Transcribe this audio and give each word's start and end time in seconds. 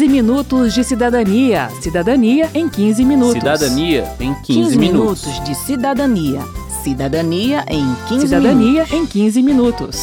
15 0.00 0.08
minutos 0.08 0.72
de 0.72 0.82
cidadania. 0.82 1.68
Cidadania 1.82 2.50
em 2.54 2.66
15 2.70 3.04
minutos. 3.04 3.34
Cidadania 3.34 4.16
em 4.18 4.32
15, 4.32 4.44
15 4.46 4.78
minutos. 4.78 5.26
minutos 5.26 5.44
de 5.44 5.54
cidadania. 5.54 6.40
Cidadania 6.82 7.66
em 7.68 7.94
15 8.08 8.20
Cidadania 8.26 8.72
minutos. 8.84 8.92
em 8.94 9.06
15 9.06 9.42
minutos. 9.42 9.96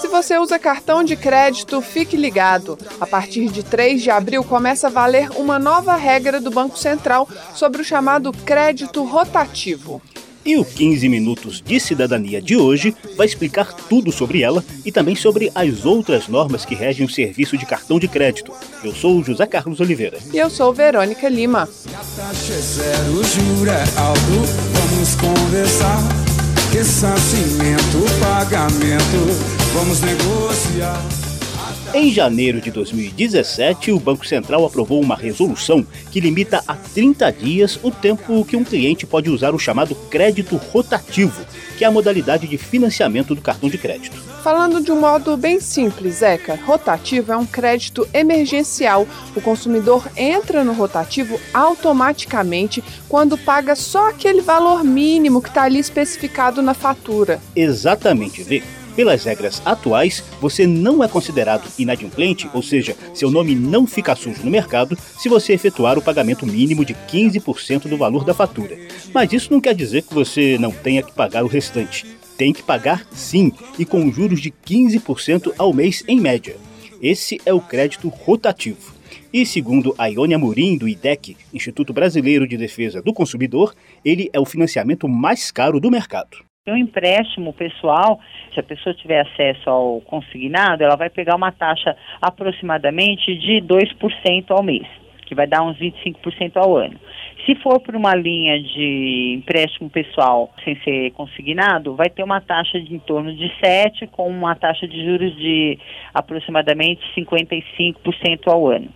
Se 0.00 0.08
você 0.08 0.38
usa 0.38 0.58
cartão 0.58 1.04
de 1.04 1.14
crédito, 1.14 1.82
fique 1.82 2.16
ligado. 2.16 2.78
A 2.98 3.06
partir 3.06 3.50
de 3.50 3.62
3 3.62 4.00
de 4.00 4.10
abril 4.10 4.42
começa 4.42 4.86
a 4.86 4.90
valer 4.90 5.28
uma 5.36 5.58
nova 5.58 5.94
regra 5.94 6.40
do 6.40 6.50
Banco 6.50 6.78
Central 6.78 7.28
sobre 7.54 7.82
o 7.82 7.84
chamado 7.84 8.32
crédito 8.32 9.04
rotativo. 9.04 10.00
E 10.44 10.56
o 10.56 10.64
15 10.64 11.08
Minutos 11.08 11.62
de 11.64 11.78
Cidadania 11.78 12.42
de 12.42 12.56
hoje 12.56 12.94
vai 13.16 13.26
explicar 13.26 13.72
tudo 13.72 14.10
sobre 14.10 14.42
ela 14.42 14.64
e 14.84 14.90
também 14.90 15.14
sobre 15.14 15.50
as 15.54 15.84
outras 15.84 16.26
normas 16.26 16.64
que 16.64 16.74
regem 16.74 17.06
o 17.06 17.10
serviço 17.10 17.56
de 17.56 17.64
cartão 17.64 17.98
de 17.98 18.08
crédito. 18.08 18.52
Eu 18.82 18.92
sou 18.92 19.18
o 19.18 19.24
José 19.24 19.46
Carlos 19.46 19.78
Oliveira. 19.80 20.18
E 20.32 20.38
eu 20.38 20.50
sou 20.50 20.72
Verônica 20.72 21.28
Lima. 21.28 21.68
Taxa 22.16 22.52
é 22.52 22.58
zero, 22.58 23.24
juro 23.24 23.70
é 23.70 23.84
alto, 23.98 24.20
vamos 24.72 25.14
conversar. 25.14 25.98
Ressarcimento, 26.72 27.98
pagamento, 28.20 29.72
vamos 29.74 30.00
negociar. 30.00 31.21
Em 31.94 32.10
janeiro 32.10 32.58
de 32.58 32.70
2017, 32.70 33.92
o 33.92 34.00
Banco 34.00 34.26
Central 34.26 34.64
aprovou 34.64 34.98
uma 34.98 35.14
resolução 35.14 35.86
que 36.10 36.20
limita 36.20 36.64
a 36.66 36.74
30 36.74 37.30
dias 37.32 37.78
o 37.82 37.90
tempo 37.90 38.46
que 38.46 38.56
um 38.56 38.64
cliente 38.64 39.06
pode 39.06 39.28
usar 39.28 39.54
o 39.54 39.58
chamado 39.58 39.94
crédito 40.08 40.56
rotativo, 40.56 41.44
que 41.76 41.84
é 41.84 41.86
a 41.86 41.90
modalidade 41.90 42.48
de 42.48 42.56
financiamento 42.56 43.34
do 43.34 43.42
cartão 43.42 43.68
de 43.68 43.76
crédito. 43.76 44.16
Falando 44.42 44.80
de 44.80 44.90
um 44.90 44.98
modo 44.98 45.36
bem 45.36 45.60
simples, 45.60 46.16
Zeca, 46.16 46.58
rotativo 46.64 47.30
é 47.30 47.36
um 47.36 47.44
crédito 47.44 48.08
emergencial. 48.14 49.06
O 49.36 49.42
consumidor 49.42 50.10
entra 50.16 50.64
no 50.64 50.72
rotativo 50.72 51.38
automaticamente 51.52 52.82
quando 53.06 53.36
paga 53.36 53.76
só 53.76 54.08
aquele 54.08 54.40
valor 54.40 54.82
mínimo 54.82 55.42
que 55.42 55.50
está 55.50 55.64
ali 55.64 55.78
especificado 55.78 56.62
na 56.62 56.72
fatura. 56.72 57.38
Exatamente, 57.54 58.42
Vê. 58.42 58.62
Pelas 58.94 59.24
regras 59.24 59.62
atuais, 59.64 60.22
você 60.40 60.66
não 60.66 61.02
é 61.02 61.08
considerado 61.08 61.66
inadimplente, 61.78 62.48
ou 62.52 62.62
seja, 62.62 62.94
seu 63.14 63.30
nome 63.30 63.54
não 63.54 63.86
fica 63.86 64.14
sujo 64.14 64.42
no 64.44 64.50
mercado 64.50 64.96
se 65.18 65.28
você 65.28 65.54
efetuar 65.54 65.98
o 65.98 66.02
pagamento 66.02 66.46
mínimo 66.46 66.84
de 66.84 66.94
15% 66.94 67.88
do 67.88 67.96
valor 67.96 68.24
da 68.24 68.34
fatura. 68.34 68.76
Mas 69.14 69.32
isso 69.32 69.50
não 69.50 69.60
quer 69.60 69.74
dizer 69.74 70.02
que 70.02 70.12
você 70.12 70.58
não 70.58 70.70
tenha 70.70 71.02
que 71.02 71.12
pagar 71.12 71.42
o 71.42 71.48
restante. 71.48 72.06
Tem 72.36 72.52
que 72.52 72.62
pagar 72.62 73.06
sim, 73.12 73.52
e 73.78 73.84
com 73.84 74.12
juros 74.12 74.40
de 74.40 74.50
15% 74.50 75.52
ao 75.56 75.72
mês 75.72 76.04
em 76.06 76.20
média. 76.20 76.56
Esse 77.00 77.40
é 77.46 77.52
o 77.52 77.60
crédito 77.60 78.08
rotativo. 78.08 78.92
E 79.32 79.46
segundo 79.46 79.94
a 79.96 80.06
Ione 80.08 80.34
Amorim, 80.34 80.76
do 80.76 80.86
IDEC, 80.86 81.36
Instituto 81.54 81.92
Brasileiro 81.92 82.46
de 82.46 82.58
Defesa 82.58 83.00
do 83.00 83.14
Consumidor, 83.14 83.74
ele 84.04 84.28
é 84.32 84.38
o 84.38 84.44
financiamento 84.44 85.08
mais 85.08 85.50
caro 85.50 85.80
do 85.80 85.90
mercado. 85.90 86.51
Um 86.68 86.76
empréstimo 86.76 87.52
pessoal, 87.52 88.20
se 88.54 88.60
a 88.60 88.62
pessoa 88.62 88.94
tiver 88.94 89.18
acesso 89.18 89.68
ao 89.68 90.00
consignado, 90.02 90.84
ela 90.84 90.94
vai 90.94 91.10
pegar 91.10 91.34
uma 91.34 91.50
taxa 91.50 91.96
aproximadamente 92.20 93.34
de 93.34 93.60
2% 93.62 94.44
ao 94.48 94.62
mês, 94.62 94.86
que 95.26 95.34
vai 95.34 95.48
dar 95.48 95.64
uns 95.64 95.76
25% 95.76 96.52
ao 96.54 96.76
ano. 96.76 97.00
Se 97.44 97.56
for 97.56 97.80
por 97.80 97.96
uma 97.96 98.14
linha 98.14 98.62
de 98.62 99.38
empréstimo 99.38 99.90
pessoal 99.90 100.54
sem 100.64 100.80
ser 100.84 101.10
consignado, 101.14 101.96
vai 101.96 102.08
ter 102.08 102.22
uma 102.22 102.40
taxa 102.40 102.80
de 102.80 102.94
em 102.94 103.00
torno 103.00 103.34
de 103.34 103.52
7, 103.60 104.06
com 104.06 104.28
uma 104.28 104.54
taxa 104.54 104.86
de 104.86 105.04
juros 105.04 105.34
de 105.34 105.76
aproximadamente 106.14 107.02
55% 107.16 108.46
ao 108.46 108.68
ano. 108.68 108.88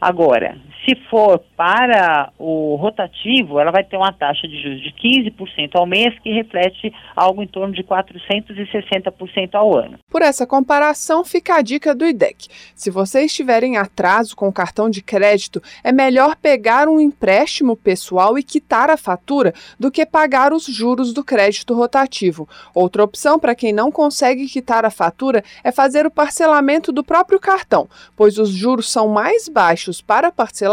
Agora, 0.00 0.56
se 0.84 0.96
for 1.08 1.40
para 1.56 2.32
o 2.38 2.74
rotativo, 2.76 3.60
ela 3.60 3.70
vai 3.70 3.84
ter 3.84 3.96
uma 3.96 4.12
taxa 4.12 4.48
de 4.48 4.60
juros 4.60 4.80
de 4.82 4.92
15% 4.92 5.70
ao 5.74 5.86
mês, 5.86 6.18
que 6.20 6.32
reflete 6.32 6.92
algo 7.14 7.42
em 7.42 7.46
torno 7.46 7.72
de 7.72 7.84
460% 7.84 9.54
ao 9.54 9.76
ano. 9.76 9.98
Por 10.10 10.22
essa 10.22 10.46
comparação, 10.46 11.24
fica 11.24 11.54
a 11.54 11.62
dica 11.62 11.94
do 11.94 12.04
IDEC. 12.04 12.48
Se 12.74 12.90
você 12.90 13.24
estiver 13.24 13.62
em 13.62 13.76
atraso 13.76 14.34
com 14.34 14.48
o 14.48 14.52
cartão 14.52 14.90
de 14.90 15.02
crédito, 15.02 15.62
é 15.84 15.92
melhor 15.92 16.34
pegar 16.36 16.88
um 16.88 17.00
empréstimo 17.00 17.76
pessoal 17.76 18.36
e 18.36 18.42
quitar 18.42 18.90
a 18.90 18.96
fatura 18.96 19.54
do 19.78 19.90
que 19.90 20.04
pagar 20.04 20.52
os 20.52 20.64
juros 20.64 21.12
do 21.12 21.22
crédito 21.22 21.74
rotativo. 21.74 22.48
Outra 22.74 23.04
opção 23.04 23.38
para 23.38 23.54
quem 23.54 23.72
não 23.72 23.92
consegue 23.92 24.48
quitar 24.48 24.84
a 24.84 24.90
fatura 24.90 25.44
é 25.62 25.70
fazer 25.70 26.06
o 26.06 26.10
parcelamento 26.10 26.90
do 26.90 27.04
próprio 27.04 27.38
cartão, 27.38 27.88
pois 28.16 28.36
os 28.36 28.50
juros 28.50 28.90
são 28.90 29.06
mais 29.06 29.48
baixos 29.48 30.00
para 30.00 30.32
parcelamento 30.32 30.71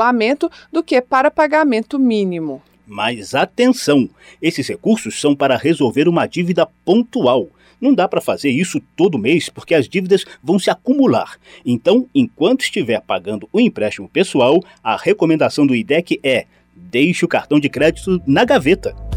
do 0.71 0.83
que 0.83 1.01
para 1.01 1.31
pagamento 1.31 1.99
mínimo. 1.99 2.61
Mas 2.87 3.35
atenção! 3.35 4.09
Esses 4.41 4.67
recursos 4.67 5.19
são 5.19 5.35
para 5.35 5.55
resolver 5.55 6.07
uma 6.07 6.25
dívida 6.25 6.67
pontual. 6.83 7.47
Não 7.79 7.93
dá 7.93 8.07
para 8.07 8.19
fazer 8.19 8.49
isso 8.49 8.81
todo 8.95 9.17
mês 9.17 9.47
porque 9.49 9.75
as 9.75 9.87
dívidas 9.87 10.25
vão 10.43 10.59
se 10.59 10.69
acumular. 10.69 11.37
Então, 11.65 12.07
enquanto 12.13 12.61
estiver 12.61 12.99
pagando 13.01 13.47
o 13.53 13.59
empréstimo 13.59 14.09
pessoal, 14.09 14.61
a 14.83 14.97
recomendação 14.97 15.65
do 15.65 15.75
IDEC 15.75 16.19
é: 16.23 16.45
deixe 16.75 17.23
o 17.23 17.27
cartão 17.27 17.59
de 17.59 17.69
crédito 17.69 18.21
na 18.25 18.43
gaveta. 18.43 19.08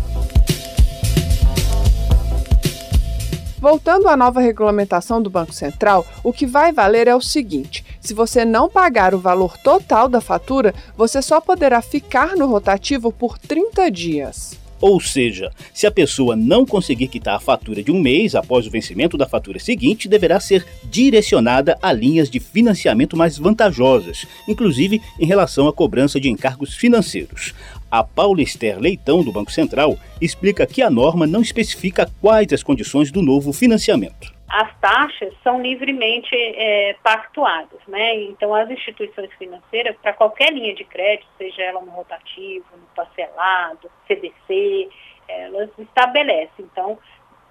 Voltando 3.62 4.08
à 4.08 4.16
nova 4.16 4.40
regulamentação 4.40 5.22
do 5.22 5.30
Banco 5.30 5.52
Central, 5.52 6.04
o 6.24 6.32
que 6.32 6.48
vai 6.48 6.72
valer 6.72 7.06
é 7.06 7.14
o 7.14 7.20
seguinte: 7.20 7.84
se 8.00 8.12
você 8.12 8.44
não 8.44 8.68
pagar 8.68 9.14
o 9.14 9.20
valor 9.20 9.56
total 9.56 10.08
da 10.08 10.20
fatura, 10.20 10.74
você 10.96 11.22
só 11.22 11.40
poderá 11.40 11.80
ficar 11.80 12.34
no 12.34 12.48
rotativo 12.48 13.12
por 13.12 13.38
30 13.38 13.88
dias. 13.88 14.58
Ou 14.80 15.00
seja, 15.00 15.52
se 15.72 15.86
a 15.86 15.92
pessoa 15.92 16.34
não 16.34 16.66
conseguir 16.66 17.06
quitar 17.06 17.36
a 17.36 17.40
fatura 17.40 17.84
de 17.84 17.92
um 17.92 18.00
mês 18.00 18.34
após 18.34 18.66
o 18.66 18.70
vencimento 18.70 19.16
da 19.16 19.28
fatura 19.28 19.60
seguinte, 19.60 20.08
deverá 20.08 20.40
ser 20.40 20.66
direcionada 20.90 21.78
a 21.80 21.92
linhas 21.92 22.28
de 22.28 22.40
financiamento 22.40 23.16
mais 23.16 23.38
vantajosas, 23.38 24.26
inclusive 24.48 25.00
em 25.20 25.24
relação 25.24 25.68
à 25.68 25.72
cobrança 25.72 26.18
de 26.18 26.28
encargos 26.28 26.74
financeiros. 26.74 27.54
A 27.92 28.03
Paula 28.03 28.41
Esther 28.41 28.80
Leitão, 28.80 29.22
do 29.22 29.30
Banco 29.30 29.53
Central, 29.53 29.98
explica 30.19 30.66
que 30.66 30.80
a 30.80 30.88
norma 30.88 31.26
não 31.26 31.42
especifica 31.42 32.10
quais 32.22 32.50
as 32.50 32.62
condições 32.62 33.12
do 33.12 33.20
novo 33.20 33.53
financiamento 33.53 34.32
as 34.54 34.70
taxas 34.80 35.32
são 35.42 35.62
livremente 35.62 36.28
é, 36.34 36.94
pactuadas, 37.03 37.80
né? 37.88 38.16
Então 38.25 38.54
as 38.54 38.69
instituições 38.69 39.32
financeiras, 39.38 39.97
para 40.03 40.12
qualquer 40.12 40.53
linha 40.53 40.75
de 40.75 40.84
crédito, 40.84 41.26
seja 41.38 41.62
ela 41.62 41.80
no 41.80 41.91
rotativo, 41.91 42.66
no 42.72 42.86
parcelado, 42.94 43.91
CDC, 44.06 44.91
elas 45.26 45.70
estabelecem. 45.78 46.66
Então 46.70 46.98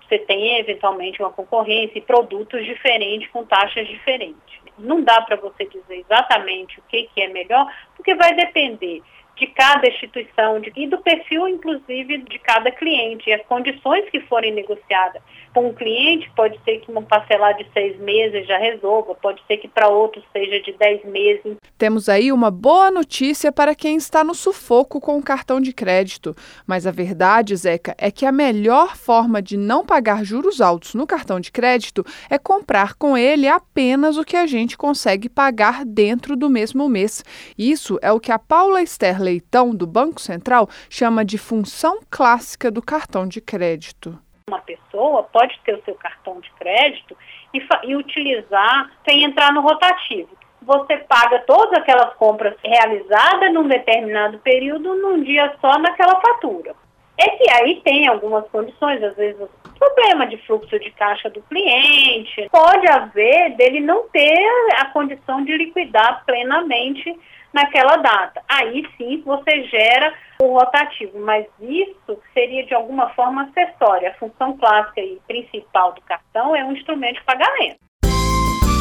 você 0.08 0.19
tem 0.19 0.59
eventualmente 0.59 1.19
uma 1.23 1.31
concorrência 1.31 1.97
e 1.97 2.02
produtos 2.02 2.63
diferentes 2.63 3.31
com 3.31 3.44
taxas 3.46 3.88
diferentes. 3.88 4.59
Não 4.78 5.02
dá 5.02 5.22
para 5.22 5.38
você 5.38 5.66
dizer 5.66 6.06
exatamente 6.06 6.79
o 6.79 6.84
que, 6.84 7.09
que 7.16 7.22
é 7.22 7.29
melhor, 7.29 7.66
porque 7.96 8.13
vai 8.13 8.35
depender 8.35 9.02
de 9.41 9.47
cada 9.47 9.88
instituição 9.88 10.59
de, 10.59 10.72
e 10.75 10.88
do 10.88 11.00
perfil, 11.00 11.47
inclusive, 11.47 12.19
de 12.19 12.38
cada 12.38 12.72
cliente. 12.72 13.28
E 13.28 13.34
as 13.34 13.44
condições 13.47 14.07
que 14.12 14.19
forem 14.22 14.53
negociadas 14.53 15.19
com 15.53 15.68
um 15.68 15.74
cliente, 15.74 16.31
pode 16.35 16.57
ser 16.63 16.78
que 16.79 16.91
uma 16.91 17.02
parcelar 17.02 17.57
de 17.57 17.66
seis 17.74 18.00
meses 18.00 18.47
já 18.47 18.57
resolva, 18.57 19.16
pode 19.16 19.41
ser 19.47 19.57
que 19.57 19.68
para 19.68 19.90
outros 19.90 20.24
seja 20.31 20.62
de 20.62 20.72
dez 20.74 21.03
meses. 21.06 21.57
Temos 21.78 22.07
aí 22.07 22.31
uma 22.31 22.50
boa 22.50 22.90
notícia 22.90 23.52
para 23.52 23.75
quem 23.75 23.97
está 23.97 24.24
no 24.24 24.34
sufoco 24.34 25.02
com 25.02 25.18
o 25.18 25.24
cartão 25.24 25.59
de 25.59 25.73
crédito. 25.73 26.35
Mas 26.66 26.88
a 26.88 26.91
verdade, 26.91 27.56
Zeca, 27.56 27.96
é 27.97 28.09
que 28.12 28.25
a 28.25 28.31
melhor 28.31 28.96
forma 28.96 29.41
de 29.41 29.58
não 29.58 29.85
pagar 29.85 30.23
juros 30.23 30.62
altos 30.62 30.93
no 30.93 31.08
cartão 31.08 31.40
de 31.40 31.52
crédito 31.52 32.05
é 32.29 32.38
comprar 32.38 32.93
com 32.93 33.17
ele 33.17 33.47
apenas 33.47 34.17
o 34.17 34.23
que 34.23 34.38
a 34.38 34.46
gente 34.46 34.78
consegue 34.78 35.28
pagar 35.28 35.84
dentro 35.84 36.38
do 36.38 36.49
mesmo 36.49 36.88
mês. 36.88 37.26
Isso 37.58 37.99
é 38.02 38.11
o 38.11 38.20
que 38.20 38.32
a 38.32 38.40
Paula 38.40 38.82
Esther 38.82 39.22
Leitão, 39.31 39.73
do 39.73 39.87
Banco 39.87 40.19
Central, 40.19 40.67
chama 40.89 41.23
de 41.23 41.37
função 41.37 41.99
clássica 42.09 42.69
do 42.69 42.81
cartão 42.81 43.25
de 43.25 43.39
crédito. 43.39 44.19
Uma 44.49 44.59
pessoa 44.59 45.23
pode 45.23 45.57
ter 45.63 45.73
o 45.73 45.83
seu 45.83 45.95
cartão 45.95 46.41
de 46.41 46.51
crédito 46.51 47.16
e, 47.53 47.61
e 47.83 47.95
utilizar 47.95 48.91
sem 49.07 49.23
entrar 49.23 49.53
no 49.53 49.61
rotativo. 49.61 50.29
Você 50.61 50.97
paga 50.97 51.39
todas 51.47 51.79
aquelas 51.79 52.13
compras 52.16 52.55
realizadas 52.63 53.53
num 53.53 53.67
determinado 53.67 54.37
período, 54.39 54.95
num 54.95 55.23
dia 55.23 55.55
só, 55.61 55.79
naquela 55.79 56.19
fatura. 56.19 56.75
É 57.17 57.29
que 57.29 57.49
aí 57.51 57.81
tem 57.83 58.07
algumas 58.07 58.45
condições, 58.49 59.01
às 59.01 59.16
vezes 59.16 59.47
problema 59.81 60.28
de 60.28 60.37
fluxo 60.45 60.78
de 60.79 60.91
caixa 60.91 61.28
do 61.31 61.41
cliente, 61.41 62.47
pode 62.51 62.87
haver 62.87 63.55
dele 63.55 63.79
não 63.79 64.07
ter 64.09 64.37
a 64.78 64.85
condição 64.85 65.43
de 65.43 65.57
liquidar 65.57 66.23
plenamente 66.23 67.17
naquela 67.53 67.98
data. 67.98 68.42
Aí 68.48 68.84
sim 68.98 69.22
você 69.26 69.64
gera 69.64 70.14
o 70.42 70.53
rotativo, 70.58 71.20
mas 71.20 71.46
isso 71.59 72.20
seria 72.34 72.66
de 72.66 72.74
alguma 72.74 73.09
forma 73.09 73.44
acessória. 73.44 74.09
A 74.09 74.14
função 74.16 74.58
clássica 74.58 75.02
e 75.02 75.20
principal 75.28 75.94
do 75.94 76.02
cartão 76.02 76.56
é 76.56 76.64
um 76.64 76.74
instrumento 76.74 77.16
de 77.16 77.24
pagamento. 77.24 77.78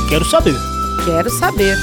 Quero 0.08 0.24
saber. 0.24 0.54
Quero 1.04 1.30
saber. 1.30 1.76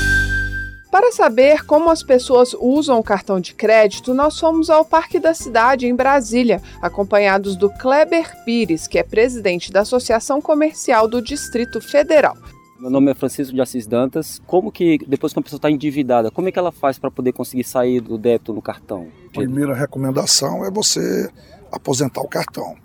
Para 0.92 1.12
saber 1.12 1.66
como 1.66 1.90
as 1.90 2.02
pessoas 2.02 2.54
usam 2.54 2.98
o 2.98 3.04
cartão 3.04 3.42
de 3.42 3.54
crédito, 3.54 4.14
nós 4.14 4.40
fomos 4.40 4.70
ao 4.70 4.86
Parque 4.86 5.20
da 5.20 5.34
Cidade, 5.34 5.86
em 5.86 5.96
Brasília, 5.96 6.62
acompanhados 6.82 7.58
do 7.58 7.70
Kleber 7.70 8.26
Pires, 8.46 8.88
que 8.88 8.98
é 8.98 9.04
presidente 9.04 9.72
da 9.72 9.82
Associação 9.82 10.42
Comercial 10.42 11.08
do 11.08 11.22
Distrito 11.22 11.82
Federal. 11.82 12.36
Meu 12.80 12.92
nome 12.92 13.10
é 13.10 13.16
Francisco 13.16 13.56
de 13.56 13.60
Assis 13.60 13.88
Dantas. 13.88 14.40
Como 14.46 14.72
que, 14.72 15.00
depois 15.08 15.34
que 15.34 15.40
uma 15.40 15.44
pessoa 15.44 15.58
está 15.58 15.72
endividada, 15.72 16.30
como 16.30 16.48
é 16.48 16.52
que 16.52 16.60
ela 16.60 16.72
faz 16.72 17.00
para 17.00 17.10
poder 17.10 17.34
conseguir 17.34 17.64
sair 17.64 18.00
do 18.00 18.20
débito 18.20 18.54
no 18.54 18.62
cartão? 18.62 19.08
Primeira 19.34 19.74
recomendação 19.74 20.64
é 20.64 20.70
você 20.70 21.28
aposentar 21.72 22.22
o 22.22 22.28
cartão 22.28 22.76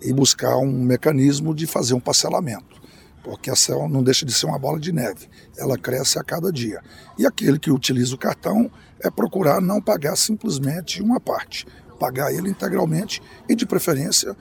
e 0.00 0.12
buscar 0.12 0.56
um 0.58 0.70
mecanismo 0.70 1.52
de 1.52 1.66
fazer 1.66 1.94
um 1.94 2.00
parcelamento, 2.00 2.80
porque 3.24 3.50
essa 3.50 3.74
não 3.88 4.02
deixa 4.02 4.24
de 4.24 4.32
ser 4.32 4.46
uma 4.46 4.58
bola 4.60 4.78
de 4.78 4.92
neve, 4.92 5.28
ela 5.58 5.76
cresce 5.76 6.20
a 6.20 6.22
cada 6.22 6.52
dia. 6.52 6.80
E 7.18 7.26
aquele 7.26 7.58
que 7.58 7.70
utiliza 7.70 8.14
o 8.14 8.18
cartão 8.18 8.70
é 9.00 9.10
procurar 9.10 9.60
não 9.60 9.80
pagar 9.80 10.14
simplesmente 10.14 11.02
uma 11.02 11.18
parte, 11.18 11.66
pagar 11.98 12.32
ele 12.32 12.48
integralmente 12.48 13.20
e, 13.48 13.56
de 13.56 13.66
preferência, 13.66 14.36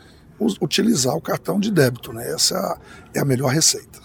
utilizar 0.62 1.15
o 1.15 1.21
cartão 1.21 1.59
de 1.59 1.71
débito. 1.71 2.13
Né? 2.13 2.31
Essa 2.31 2.80
é 3.15 3.19
a 3.19 3.25
melhor 3.25 3.50
receita. 3.50 4.00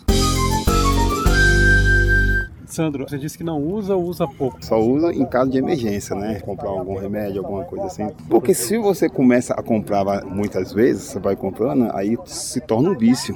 Sandro, 2.76 3.08
você 3.08 3.16
disse 3.16 3.38
que 3.38 3.42
não 3.42 3.58
usa 3.58 3.96
ou 3.96 4.04
usa 4.04 4.28
pouco? 4.28 4.62
Só 4.62 4.78
usa 4.78 5.10
em 5.10 5.24
caso 5.24 5.50
de 5.50 5.56
emergência, 5.56 6.14
né? 6.14 6.40
Comprar 6.40 6.68
algum 6.68 6.98
remédio, 6.98 7.40
alguma 7.40 7.64
coisa 7.64 7.86
assim. 7.86 8.10
Porque 8.28 8.52
se 8.52 8.76
você 8.76 9.08
começa 9.08 9.54
a 9.54 9.62
comprar 9.62 10.04
muitas 10.26 10.74
vezes, 10.74 11.04
você 11.04 11.18
vai 11.18 11.34
comprando, 11.34 11.90
aí 11.96 12.18
se 12.26 12.60
torna 12.60 12.90
um 12.90 12.94
vício. 12.94 13.34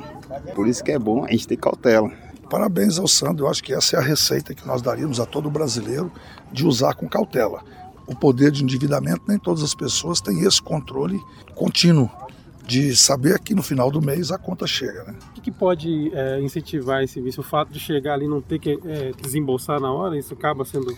Por 0.55 0.69
isso 0.69 0.85
que 0.85 0.93
é 0.93 0.99
bom 0.99 1.25
a 1.25 1.31
gente 1.31 1.49
ter 1.49 1.57
cautela. 1.57 2.11
Parabéns 2.51 2.99
ao 2.99 3.09
Sandro, 3.09 3.47
eu 3.47 3.51
acho 3.51 3.65
que 3.65 3.73
essa 3.73 3.97
é 3.97 3.99
a 3.99 4.03
receita 4.03 4.55
que 4.55 4.67
nós 4.67 4.83
daríamos 4.83 5.19
a 5.19 5.25
todo 5.25 5.51
brasileiro 5.51 6.13
de 6.53 6.67
usar 6.67 6.93
com 6.93 7.09
cautela. 7.09 7.65
O 8.07 8.15
poder 8.15 8.51
de 8.51 8.63
endividamento, 8.63 9.23
nem 9.27 9.39
todas 9.39 9.63
as 9.63 9.75
pessoas 9.75 10.21
têm 10.21 10.43
esse 10.43 10.61
controle 10.61 11.19
contínuo 11.55 12.11
de 12.71 12.95
saber 12.95 13.41
que 13.41 13.53
no 13.53 13.65
final 13.65 13.91
do 13.91 14.01
mês 14.01 14.31
a 14.31 14.39
conta 14.39 14.65
chega. 14.65 15.03
Né? 15.03 15.15
O 15.31 15.33
que, 15.35 15.41
que 15.41 15.51
pode 15.51 16.13
é, 16.15 16.41
incentivar 16.41 17.03
esse 17.03 17.21
vício? 17.21 17.41
O 17.41 17.45
fato 17.45 17.73
de 17.73 17.81
chegar 17.81 18.15
ali 18.15 18.27
e 18.27 18.29
não 18.29 18.41
ter 18.41 18.61
que 18.61 18.79
é, 18.85 19.11
desembolsar 19.21 19.81
na 19.81 19.93
hora, 19.93 20.17
isso 20.17 20.33
acaba 20.35 20.65
sendo. 20.65 20.97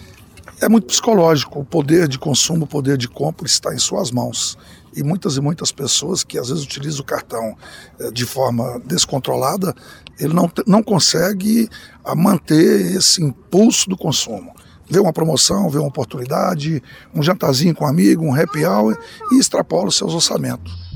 É 0.60 0.68
muito 0.68 0.86
psicológico. 0.86 1.60
O 1.60 1.64
poder 1.64 2.08
de 2.08 2.18
consumo, 2.18 2.64
o 2.64 2.68
poder 2.68 2.98
de 2.98 3.08
compra 3.08 3.46
está 3.46 3.72
em 3.72 3.78
suas 3.78 4.10
mãos. 4.10 4.58
E 4.94 5.02
muitas 5.02 5.38
e 5.38 5.40
muitas 5.40 5.72
pessoas 5.72 6.22
que 6.22 6.38
às 6.38 6.50
vezes 6.50 6.62
utilizam 6.62 7.00
o 7.00 7.04
cartão 7.04 7.56
é, 7.98 8.10
de 8.10 8.26
forma 8.26 8.78
descontrolada, 8.84 9.74
ele 10.20 10.34
não, 10.34 10.50
não 10.66 10.82
consegue 10.82 11.70
manter 12.14 12.96
esse 12.96 13.22
impulso 13.24 13.88
do 13.88 13.96
consumo 13.96 14.52
vê 14.90 15.00
uma 15.00 15.12
promoção, 15.12 15.70
vê 15.70 15.78
uma 15.78 15.88
oportunidade, 15.88 16.82
um 17.14 17.22
jantarzinho 17.22 17.74
com 17.74 17.86
um 17.86 17.88
amigo, 17.88 18.26
um 18.26 18.34
happy 18.34 18.66
hour 18.66 18.94
e 19.30 19.38
extrapola 19.38 19.88
os 19.88 19.96
seus 19.96 20.12
orçamentos. 20.12 20.91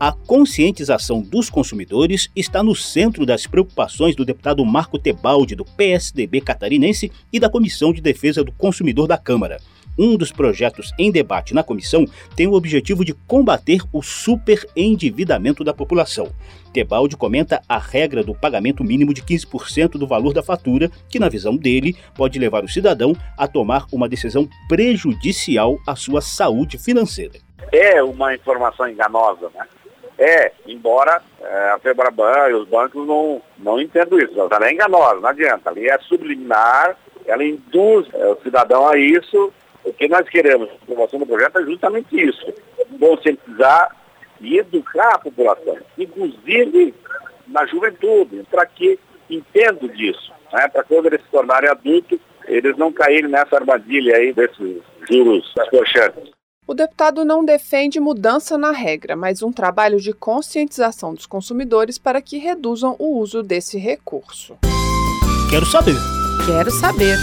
A 0.00 0.12
conscientização 0.12 1.20
dos 1.20 1.50
consumidores 1.50 2.30
está 2.34 2.62
no 2.62 2.74
centro 2.74 3.26
das 3.26 3.46
preocupações 3.46 4.16
do 4.16 4.24
deputado 4.24 4.64
Marco 4.64 4.98
Tebaldi, 4.98 5.54
do 5.54 5.62
PSDB 5.62 6.40
catarinense, 6.40 7.12
e 7.30 7.38
da 7.38 7.50
Comissão 7.50 7.92
de 7.92 8.00
Defesa 8.00 8.42
do 8.42 8.50
Consumidor 8.50 9.06
da 9.06 9.18
Câmara. 9.18 9.58
Um 9.98 10.16
dos 10.16 10.32
projetos 10.32 10.90
em 10.98 11.12
debate 11.12 11.52
na 11.52 11.62
comissão 11.62 12.06
tem 12.34 12.46
o 12.46 12.54
objetivo 12.54 13.04
de 13.04 13.12
combater 13.12 13.82
o 13.92 14.00
superendividamento 14.00 15.62
da 15.62 15.74
população. 15.74 16.32
Tebaldi 16.72 17.14
comenta 17.14 17.60
a 17.68 17.76
regra 17.76 18.24
do 18.24 18.34
pagamento 18.34 18.82
mínimo 18.82 19.12
de 19.12 19.20
15% 19.20 19.98
do 19.98 20.06
valor 20.06 20.32
da 20.32 20.42
fatura, 20.42 20.90
que, 21.10 21.18
na 21.18 21.28
visão 21.28 21.54
dele, 21.54 21.94
pode 22.14 22.38
levar 22.38 22.64
o 22.64 22.68
cidadão 22.68 23.14
a 23.36 23.46
tomar 23.46 23.84
uma 23.92 24.08
decisão 24.08 24.48
prejudicial 24.66 25.76
à 25.86 25.94
sua 25.94 26.22
saúde 26.22 26.78
financeira. 26.78 27.38
É 27.70 28.02
uma 28.02 28.34
informação 28.34 28.88
enganosa, 28.88 29.50
né? 29.54 29.66
É, 30.20 30.52
embora 30.66 31.22
é, 31.40 31.70
a 31.70 31.78
Febraban 31.78 32.50
e 32.50 32.52
os 32.52 32.68
bancos 32.68 33.06
não, 33.08 33.40
não 33.58 33.80
entendam 33.80 34.18
isso. 34.18 34.38
Ela 34.38 34.68
é 34.68 34.72
enganosa, 34.74 35.18
não 35.18 35.30
adianta. 35.30 35.70
Ali 35.70 35.88
é 35.88 35.98
subliminar, 36.00 36.94
ela 37.24 37.42
induz 37.42 38.06
é, 38.12 38.26
o 38.26 38.36
cidadão 38.42 38.86
a 38.86 38.98
isso. 38.98 39.50
O 39.82 39.94
que 39.94 40.08
nós 40.08 40.28
queremos, 40.28 40.68
a 40.68 40.74
aprovação 40.74 41.18
do 41.18 41.26
projeto 41.26 41.60
é 41.60 41.64
justamente 41.64 42.20
isso. 42.20 42.52
Conscientizar 42.98 43.96
e 44.42 44.58
educar 44.58 45.14
a 45.14 45.18
população, 45.18 45.78
inclusive 45.96 46.94
na 47.48 47.64
juventude, 47.64 48.44
para 48.50 48.66
que 48.66 49.00
entendam 49.30 49.88
disso. 49.88 50.34
Né? 50.52 50.68
Para 50.68 50.84
quando 50.84 51.06
eles 51.06 51.22
se 51.22 51.30
tornarem 51.30 51.70
adultos, 51.70 52.20
eles 52.46 52.76
não 52.76 52.92
caírem 52.92 53.30
nessa 53.30 53.56
armadilha 53.56 54.16
aí 54.16 54.34
desses 54.34 54.82
juros 55.10 55.50
escorchantes. 55.58 56.30
O 56.66 56.74
deputado 56.74 57.24
não 57.24 57.44
defende 57.44 57.98
mudança 57.98 58.56
na 58.56 58.70
regra, 58.70 59.16
mas 59.16 59.42
um 59.42 59.50
trabalho 59.50 59.98
de 59.98 60.12
conscientização 60.12 61.14
dos 61.14 61.26
consumidores 61.26 61.98
para 61.98 62.20
que 62.20 62.38
reduzam 62.38 62.94
o 62.98 63.18
uso 63.18 63.42
desse 63.42 63.78
recurso. 63.78 64.56
Quero 65.48 65.66
saber. 65.66 65.96
Quero 66.46 66.70
saber. 66.70 67.18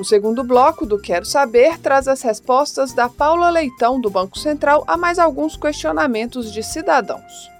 O 0.00 0.04
segundo 0.04 0.42
bloco 0.42 0.86
do 0.86 0.98
Quero 0.98 1.26
Saber 1.26 1.78
traz 1.78 2.08
as 2.08 2.22
respostas 2.22 2.92
da 2.92 3.08
Paula 3.08 3.50
Leitão, 3.50 4.00
do 4.00 4.10
Banco 4.10 4.38
Central, 4.38 4.82
a 4.86 4.96
mais 4.96 5.18
alguns 5.18 5.56
questionamentos 5.56 6.50
de 6.50 6.62
cidadãos. 6.62 7.51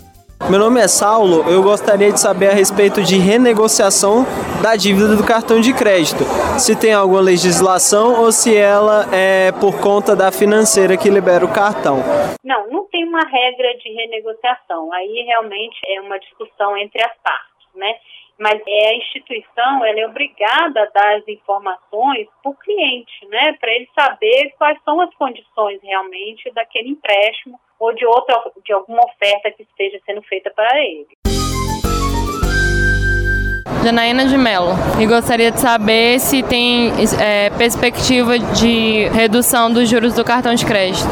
Meu 0.50 0.58
nome 0.58 0.80
é 0.80 0.88
Saulo, 0.88 1.48
eu 1.48 1.62
gostaria 1.62 2.10
de 2.10 2.20
saber 2.20 2.50
a 2.50 2.52
respeito 2.52 3.00
de 3.00 3.16
renegociação 3.16 4.26
da 4.60 4.74
dívida 4.74 5.14
do 5.16 5.24
cartão 5.24 5.60
de 5.60 5.72
crédito. 5.72 6.24
Se 6.58 6.74
tem 6.78 6.92
alguma 6.92 7.20
legislação 7.20 8.20
ou 8.20 8.32
se 8.32 8.54
ela 8.54 9.06
é 9.14 9.52
por 9.52 9.80
conta 9.80 10.16
da 10.16 10.32
financeira 10.32 10.96
que 10.96 11.08
libera 11.08 11.44
o 11.44 11.54
cartão. 11.54 12.02
Não, 12.42 12.66
não 12.68 12.84
tem 12.90 13.04
uma 13.04 13.22
regra 13.22 13.78
de 13.78 13.88
renegociação. 13.94 14.92
Aí 14.92 15.24
realmente 15.26 15.78
é 15.86 16.00
uma 16.00 16.18
discussão 16.18 16.76
entre 16.76 17.00
as 17.00 17.16
partes, 17.22 17.68
né? 17.74 17.94
Mas 18.36 18.60
é 18.66 18.88
a 18.88 18.96
instituição, 18.96 19.84
ela 19.84 20.00
é 20.00 20.06
obrigada 20.06 20.82
a 20.82 20.90
dar 20.92 21.16
as 21.18 21.28
informações 21.28 22.26
para 22.42 22.50
o 22.50 22.56
cliente, 22.56 23.26
né? 23.28 23.52
Para 23.60 23.70
ele 23.70 23.88
saber 23.94 24.52
quais 24.58 24.78
são 24.84 25.00
as 25.00 25.14
condições 25.14 25.80
realmente 25.82 26.50
daquele 26.52 26.88
empréstimo 26.88 27.60
ou 27.82 27.92
de 27.92 28.06
outra, 28.06 28.40
de 28.64 28.72
alguma 28.72 29.02
oferta 29.02 29.50
que 29.50 29.64
esteja 29.64 30.00
sendo 30.06 30.22
feita 30.22 30.52
para 30.54 30.70
ele. 30.78 31.08
Janaína 33.82 34.26
de 34.26 34.38
Mello. 34.38 34.70
E 35.02 35.06
gostaria 35.06 35.50
de 35.50 35.58
saber 35.58 36.20
se 36.20 36.44
tem 36.44 36.92
é, 37.20 37.50
perspectiva 37.58 38.38
de 38.38 39.08
redução 39.08 39.72
dos 39.72 39.90
juros 39.90 40.14
do 40.14 40.24
cartão 40.24 40.54
de 40.54 40.64
crédito. 40.64 41.08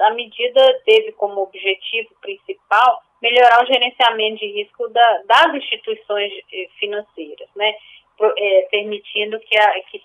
A 0.00 0.14
medida 0.14 0.60
teve 0.86 1.10
como 1.12 1.42
objetivo 1.42 2.10
principal 2.20 3.02
melhorar 3.20 3.64
o 3.64 3.66
gerenciamento 3.66 4.36
de 4.36 4.46
risco 4.52 4.88
da, 4.90 5.22
das 5.26 5.54
instituições 5.54 6.30
eh, 6.52 6.68
financeiras, 6.78 7.48
né? 7.56 7.72
É, 8.36 8.68
permitindo 8.70 9.38
que, 9.40 9.56
a, 9.56 9.80
que 9.82 10.02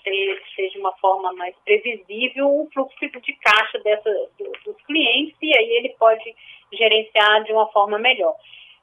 seja 0.56 0.80
uma 0.80 0.92
forma 0.98 1.34
mais 1.34 1.56
previsível 1.64 2.48
o 2.48 2.70
fluxo 2.74 3.00
de 3.00 3.34
caixa 3.34 3.80
dessa, 3.80 4.10
do, 4.38 4.52
dos 4.66 4.82
clientes 4.86 5.36
e 5.42 5.56
aí 5.58 5.70
ele 5.78 5.90
pode 6.00 6.36
gerenciar 6.74 7.44
de 7.44 7.52
uma 7.52 7.68
forma 7.68 7.98
melhor. 7.98 8.36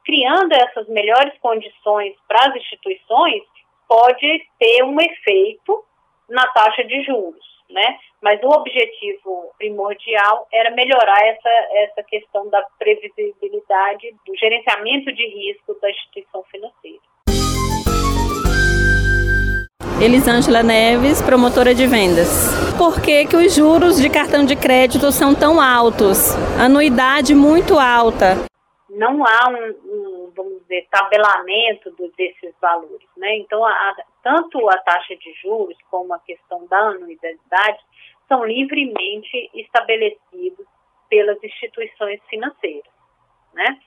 Criando 0.05 0.52
essas 0.52 0.88
melhores 0.88 1.37
condições 1.38 2.14
para 2.28 2.49
as 2.49 2.57
instituições, 2.57 3.43
pode 3.88 4.47
ter 4.59 4.85
um 4.85 5.00
efeito 5.00 5.85
na 6.28 6.47
taxa 6.49 6.85
de 6.85 7.02
juros, 7.02 7.45
né? 7.71 7.99
Mas 8.21 8.43
o 8.43 8.49
objetivo 8.49 9.52
primordial 9.59 10.47
era 10.52 10.71
melhorar 10.71 11.21
essa, 11.26 11.50
essa 11.73 12.02
questão 12.02 12.49
da 12.49 12.62
previsibilidade 12.78 14.14
do 14.26 14.37
gerenciamento 14.37 15.12
de 15.12 15.26
risco 15.26 15.78
da 15.81 15.90
instituição 15.90 16.43
financeira. 16.45 17.16
Elisângela 19.99 20.62
Neves, 20.62 21.23
promotora 21.23 21.75
de 21.75 21.87
vendas. 21.87 22.29
Por 22.76 23.00
que, 23.00 23.25
que 23.25 23.35
os 23.35 23.55
juros 23.55 23.97
de 23.97 24.11
cartão 24.11 24.45
de 24.45 24.55
crédito 24.55 25.11
são 25.11 25.35
tão 25.35 25.59
altos? 25.59 26.37
Anuidade 26.61 27.35
muito 27.35 27.79
alta. 27.79 28.45
Não 28.91 29.25
há 29.26 29.49
um, 29.49 29.75
um 29.87 30.33
vamos 30.37 30.61
dizer, 30.62 30.87
tabelamento 30.91 31.91
desses 32.15 32.55
valores. 32.61 33.09
Né? 33.17 33.38
Então, 33.38 33.65
a, 33.65 33.97
tanto 34.23 34.69
a 34.69 34.76
taxa 34.79 35.17
de 35.17 35.33
juros 35.43 35.79
como 35.91 36.12
a 36.12 36.19
questão 36.19 36.67
da 36.67 36.79
anuidade 36.79 37.79
são 38.29 38.45
livremente 38.45 39.50
estabelecidos 39.55 40.67
pelas 41.09 41.43
instituições 41.43 42.21
financeiras. 42.29 42.93
Né? 43.55 43.79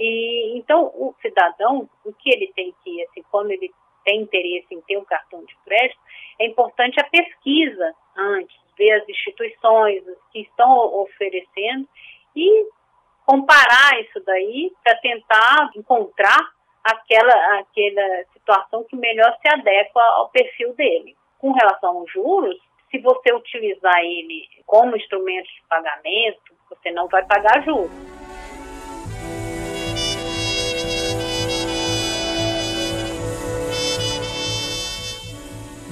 E 0.00 0.56
então 0.56 0.86
o 0.86 1.14
cidadão, 1.20 1.86
o 2.02 2.14
que 2.14 2.30
ele 2.30 2.50
tem 2.56 2.74
que, 2.82 3.02
assim, 3.02 3.22
quando 3.30 3.50
ele 3.50 3.70
tem 4.04 4.22
interesse 4.22 4.66
em 4.70 4.80
ter 4.82 4.96
um 4.96 5.04
cartão 5.04 5.44
de 5.44 5.56
crédito, 5.64 5.98
é 6.38 6.46
importante 6.46 7.00
a 7.00 7.04
pesquisa 7.04 7.94
antes, 8.16 8.56
ver 8.76 8.92
as 8.92 9.08
instituições 9.08 10.02
que 10.32 10.40
estão 10.40 11.00
oferecendo 11.00 11.88
e 12.36 12.68
comparar 13.24 14.00
isso 14.00 14.20
daí 14.24 14.72
para 14.82 14.96
tentar 14.96 15.70
encontrar 15.74 16.38
aquela, 16.82 17.60
aquela 17.60 18.24
situação 18.32 18.84
que 18.84 18.96
melhor 18.96 19.34
se 19.40 19.48
adequa 19.48 20.02
ao 20.02 20.28
perfil 20.28 20.74
dele. 20.74 21.16
Com 21.38 21.52
relação 21.52 21.98
aos 21.98 22.10
juros, 22.10 22.56
se 22.90 22.98
você 22.98 23.32
utilizar 23.32 23.98
ele 24.00 24.48
como 24.66 24.96
instrumento 24.96 25.46
de 25.46 25.62
pagamento, 25.68 26.54
você 26.68 26.90
não 26.90 27.08
vai 27.08 27.24
pagar 27.24 27.64
juros. 27.64 27.90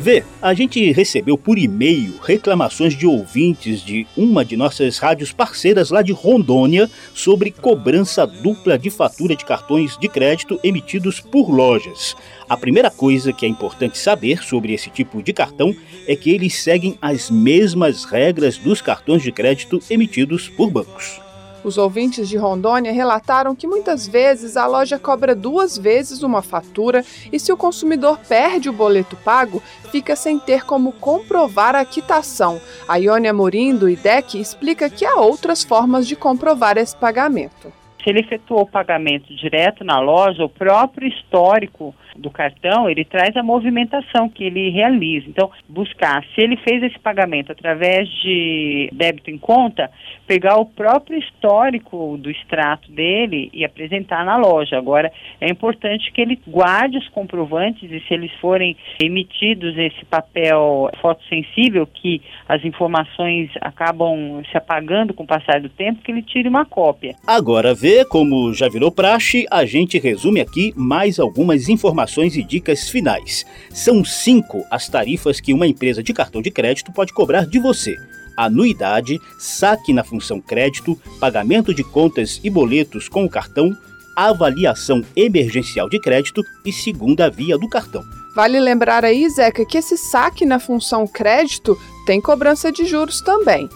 Vê, 0.02 0.25
a 0.42 0.52
gente 0.52 0.90
recebeu 0.90 1.38
por 1.38 1.56
e-mail 1.56 2.18
reclamações 2.25 2.92
de 2.92 3.06
ouvintes 3.06 3.80
de 3.80 4.04
uma 4.16 4.44
de 4.44 4.56
nossas 4.56 4.99
rádios 4.99 5.30
parceiras 5.30 5.90
lá 5.90 6.02
de 6.02 6.11
Rondônia 6.11 6.90
sobre 7.14 7.52
cobrança 7.52 8.26
dupla 8.26 8.76
de 8.76 8.90
fatura 8.90 9.37
de 9.37 9.44
cartões 9.44 9.97
de 9.97 10.09
crédito 10.09 10.59
emitidos 10.64 11.21
por 11.21 11.49
lojas. 11.49 12.16
A 12.49 12.56
primeira 12.56 12.90
coisa 12.90 13.32
que 13.32 13.47
é 13.47 13.49
importante 13.49 13.97
saber 13.97 14.42
sobre 14.42 14.73
esse 14.73 14.90
tipo 14.90 15.23
de 15.23 15.32
cartão 15.32 15.73
é 16.09 16.16
que 16.16 16.30
eles 16.30 16.61
seguem 16.61 16.99
as 17.00 17.30
mesmas 17.30 18.02
regras 18.02 18.59
dos 18.59 18.82
cartões 18.82 19.23
de 19.23 19.30
crédito 19.30 19.78
emitidos 19.88 20.49
por 20.49 20.68
bancos. 20.68 21.21
Os 21.64 21.78
ouvintes 21.78 22.28
de 22.28 22.37
Rondônia 22.37 22.92
relataram 22.92 23.54
que 23.54 23.66
muitas 23.66 24.07
vezes 24.07 24.57
a 24.57 24.66
loja 24.66 24.99
cobra 24.99 25.35
duas 25.35 25.78
vezes 25.78 26.23
uma 26.23 26.42
fatura 26.42 27.04
e, 27.33 27.38
se 27.38 27.52
o 27.52 27.57
consumidor 27.57 28.19
perde 28.28 28.69
o 28.69 28.73
boleto 28.73 29.16
pago, 29.16 29.62
fica 29.90 30.16
sem 30.16 30.38
ter 30.38 30.64
como 30.64 30.92
comprovar 30.92 31.76
a 31.76 31.85
quitação. 31.85 32.61
A 32.88 32.97
Iônia 32.97 33.33
Morim, 33.33 33.76
do 33.76 33.88
IDEC, 33.88 34.40
explica 34.40 34.90
que 34.90 35.04
há 35.04 35.16
outras 35.16 35.62
formas 35.62 36.09
de 36.09 36.16
comprovar 36.16 36.76
esse 36.76 36.97
pagamento. 36.97 37.73
Se 38.02 38.11
ele 38.11 38.21
efetuou 38.21 38.62
o 38.62 38.66
pagamento 38.66 39.33
direto 39.37 39.85
na 39.85 40.00
loja, 40.00 40.45
o 40.45 40.49
próprio 40.49 41.07
histórico 41.07 41.95
do 42.16 42.31
cartão, 42.31 42.88
ele 42.88 43.04
traz 43.04 43.37
a 43.37 43.42
movimentação 43.42 44.28
que 44.28 44.45
ele 44.45 44.71
realiza. 44.71 45.26
Então, 45.28 45.50
buscar 45.69 46.25
se 46.35 46.40
ele 46.40 46.57
fez 46.57 46.83
esse 46.83 46.99
pagamento 46.99 47.52
através 47.52 48.09
de 48.23 48.88
débito 48.92 49.31
em 49.31 49.38
conta, 49.38 49.90
pegar 50.26 50.57
o 50.57 50.66
próprio 50.66 51.19
histórico 51.19 52.16
do 52.19 52.31
extrato 52.31 52.90
dele 52.90 53.50
e 53.52 53.64
apresentar 53.64 54.25
na 54.25 54.37
loja. 54.37 54.76
Agora, 54.76 55.12
é 55.40 55.50
importante 55.50 56.12
que 56.12 56.21
ele 56.21 56.38
guarde 56.47 56.99
os 56.99 57.09
comprovantes 57.09 57.90
e 57.90 58.00
se 58.00 58.14
eles 58.14 58.33
forem 58.40 58.76
emitidos 59.02 59.76
esse 59.76 60.04
papel 60.04 60.90
fotossensível, 61.00 61.87
que 61.87 62.21
as 62.49 62.64
informações 62.64 63.50
acabam 63.61 64.42
se 64.50 64.57
apagando 64.57 65.14
com 65.14 65.25
o 65.25 65.26
passar 65.26 65.61
do 65.61 65.69
tempo, 65.69 66.02
que 66.02 66.11
ele 66.11 66.23
tire 66.23 66.49
uma 66.49 66.64
cópia. 66.64 67.14
Agora 67.26 67.75
vê, 67.75 68.04
como 68.04 68.52
já 68.52 68.69
virou 68.69 68.90
praxe, 68.90 69.47
a 69.50 69.64
gente 69.64 69.99
resume 69.99 70.40
aqui 70.40 70.73
mais 70.76 71.19
algumas 71.19 71.69
informações 71.69 72.01
informações 72.02 72.37
e 72.37 72.42
dicas 72.42 72.88
finais. 72.88 73.44
São 73.73 74.04
cinco 74.04 74.64
as 74.71 74.88
tarifas 74.88 75.40
que 75.40 75.52
uma 75.52 75.66
empresa 75.66 76.02
de 76.02 76.12
cartão 76.12 76.42
de 76.42 76.50
crédito 76.50 76.92
pode 76.92 77.12
cobrar 77.12 77.47
de 77.47 77.59
você 77.59 77.97
anuidade, 78.35 79.21
saque 79.38 79.92
na 79.92 80.02
função 80.02 80.40
crédito, 80.40 80.99
pagamento 81.21 81.75
de 81.75 81.85
contas 81.85 82.40
e 82.42 82.49
boletos 82.49 83.06
com 83.06 83.26
o 83.26 83.28
cartão, 83.28 83.76
avaliação 84.16 85.04
emergencial 85.14 85.87
de 85.87 86.00
crédito 86.00 86.42
e 86.64 86.73
segunda 86.73 87.28
via 87.28 87.59
do 87.59 87.68
cartão. 87.68 88.02
Vale 88.35 88.59
lembrar 88.59 89.04
aí, 89.04 89.28
Zeca, 89.28 89.66
que 89.66 89.76
esse 89.76 89.99
saque 89.99 90.47
na 90.47 90.59
função 90.59 91.06
crédito 91.06 91.78
tem 92.06 92.23
cobrança 92.23 92.73
de 92.73 92.87
juros 92.87 93.21
também. 93.21 93.68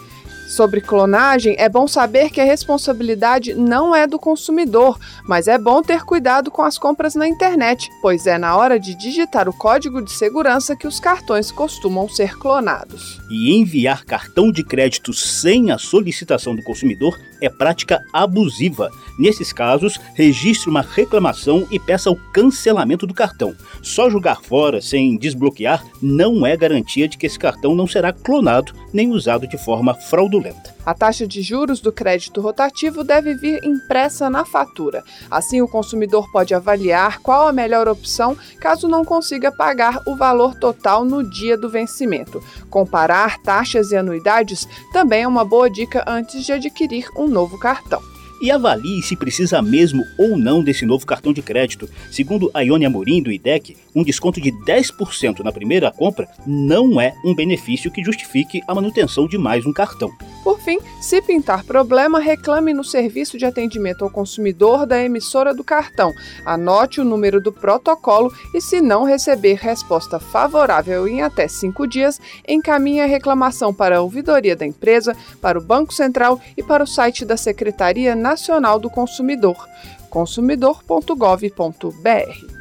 Sobre 0.47 0.79
clonagem, 0.79 1.55
é 1.59 1.67
bom 1.67 1.87
saber 1.87 2.29
que 2.29 2.39
a 2.39 2.45
responsabilidade 2.45 3.53
não 3.53 3.93
é 3.93 4.07
do 4.07 4.17
consumidor, 4.17 4.97
mas 5.27 5.47
é 5.47 5.57
bom 5.57 5.81
ter 5.81 6.05
cuidado 6.05 6.49
com 6.49 6.61
as 6.61 6.77
compras 6.77 7.15
na 7.15 7.27
internet, 7.27 7.89
pois 8.01 8.25
é 8.25 8.37
na 8.37 8.55
hora 8.55 8.79
de 8.79 8.95
digitar 8.95 9.49
o 9.49 9.53
código 9.53 10.01
de 10.01 10.11
segurança 10.11 10.73
que 10.73 10.87
os 10.87 11.01
cartões 11.01 11.51
costumam 11.51 12.07
ser 12.07 12.37
clonados. 12.37 13.19
E 13.29 13.59
enviar 13.59 14.05
cartão 14.05 14.49
de 14.49 14.63
crédito 14.63 15.13
sem 15.13 15.69
a 15.69 15.77
solicitação 15.77 16.55
do 16.55 16.63
consumidor 16.63 17.19
é 17.41 17.49
prática 17.49 18.03
abusiva. 18.13 18.91
Nesses 19.17 19.51
casos, 19.51 19.99
registre 20.13 20.69
uma 20.69 20.81
reclamação 20.81 21.67
e 21.71 21.79
peça 21.79 22.11
o 22.11 22.15
cancelamento 22.31 23.07
do 23.07 23.13
cartão. 23.13 23.55
Só 23.81 24.09
jogar 24.09 24.41
fora 24.41 24.81
sem 24.81 25.17
desbloquear 25.17 25.83
não 26.01 26.45
é 26.45 26.55
garantia 26.55 27.07
de 27.07 27.17
que 27.17 27.25
esse 27.25 27.39
cartão 27.39 27.75
não 27.75 27.87
será 27.87 28.13
clonado 28.13 28.73
nem 28.93 29.11
usado 29.11 29.47
de 29.47 29.57
forma 29.57 29.93
fraudulenta. 29.93 30.77
A 30.87 30.93
taxa 30.93 31.27
de 31.27 31.41
juros 31.41 31.81
do 31.81 31.91
crédito 31.91 32.39
rotativo 32.39 33.03
deve 33.03 33.35
vir 33.35 33.61
impressa 33.61 34.29
na 34.29 34.45
fatura. 34.45 35.03
Assim, 35.29 35.61
o 35.61 35.67
consumidor 35.67 36.31
pode 36.31 36.53
avaliar 36.53 37.19
qual 37.19 37.45
a 37.45 37.51
melhor 37.51 37.89
opção 37.89 38.37
caso 38.61 38.87
não 38.87 39.03
consiga 39.03 39.51
pagar 39.51 40.01
o 40.07 40.15
valor 40.15 40.55
total 40.55 41.03
no 41.03 41.29
dia 41.29 41.57
do 41.57 41.69
vencimento. 41.69 42.41
Comparar 42.69 43.37
taxas 43.39 43.91
e 43.91 43.97
anuidades 43.97 44.65
também 44.93 45.23
é 45.23 45.27
uma 45.27 45.43
boa 45.43 45.69
dica 45.69 46.05
antes 46.07 46.45
de 46.45 46.53
adquirir 46.53 47.09
um 47.17 47.26
novo 47.27 47.57
cartão 47.57 48.01
e 48.41 48.51
avalie 48.51 49.01
se 49.01 49.15
precisa 49.15 49.61
mesmo 49.61 50.03
ou 50.17 50.37
não 50.37 50.63
desse 50.63 50.85
novo 50.85 51.05
cartão 51.05 51.33
de 51.33 51.41
crédito. 51.41 51.89
Segundo 52.11 52.51
a 52.53 52.61
Ione 52.61 52.85
Amorim 52.85 53.21
do 53.21 53.31
IDEC, 53.31 53.75
um 53.95 54.03
desconto 54.03 54.39
de 54.39 54.51
10% 54.51 55.39
na 55.39 55.51
primeira 55.51 55.91
compra 55.91 56.27
não 56.45 57.01
é 57.01 57.15
um 57.25 57.33
benefício 57.33 57.91
que 57.91 58.03
justifique 58.03 58.61
a 58.67 58.75
manutenção 58.75 59.27
de 59.27 59.37
mais 59.37 59.65
um 59.65 59.73
cartão. 59.73 60.09
Por 60.43 60.59
fim, 60.59 60.77
se 61.01 61.21
pintar 61.21 61.63
problema, 61.63 62.19
reclame 62.19 62.73
no 62.73 62.83
serviço 62.83 63.37
de 63.37 63.45
atendimento 63.45 64.03
ao 64.03 64.09
consumidor 64.09 64.85
da 64.85 65.03
emissora 65.03 65.53
do 65.53 65.63
cartão. 65.63 66.13
Anote 66.45 67.01
o 67.01 67.05
número 67.05 67.41
do 67.41 67.51
protocolo 67.51 68.31
e, 68.53 68.61
se 68.61 68.79
não 68.79 69.03
receber 69.03 69.55
resposta 69.55 70.19
favorável 70.19 71.07
em 71.07 71.21
até 71.21 71.47
cinco 71.47 71.87
dias, 71.87 72.19
encaminhe 72.47 73.01
a 73.01 73.05
reclamação 73.05 73.73
para 73.73 73.97
a 73.97 74.01
ouvidoria 74.01 74.55
da 74.55 74.65
empresa, 74.65 75.15
para 75.41 75.57
o 75.57 75.61
Banco 75.61 75.93
Central 75.93 76.39
e 76.55 76.63
para 76.63 76.83
o 76.83 76.87
site 76.87 77.25
da 77.25 77.35
Secretaria 77.35 78.15
Nacional 78.15 78.26
do 78.81 78.89
Consumidor, 78.89 79.55
consumidor.gov.br. 80.09 82.57